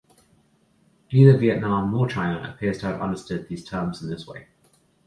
[1.11, 4.47] Neither Vietnam nor China appears to have understood these terms in this way.